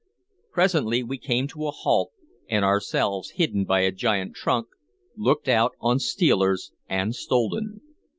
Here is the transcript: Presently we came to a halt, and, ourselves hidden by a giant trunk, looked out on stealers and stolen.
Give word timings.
Presently 0.51 1.03
we 1.03 1.19
came 1.19 1.47
to 1.49 1.67
a 1.67 1.69
halt, 1.69 2.11
and, 2.49 2.65
ourselves 2.65 3.33
hidden 3.35 3.65
by 3.65 3.81
a 3.81 3.91
giant 3.91 4.35
trunk, 4.35 4.65
looked 5.15 5.47
out 5.47 5.73
on 5.79 5.99
stealers 5.99 6.71
and 6.89 7.13
stolen. 7.13 7.81